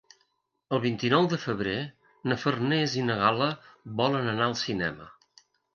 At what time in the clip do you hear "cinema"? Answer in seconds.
4.69-5.17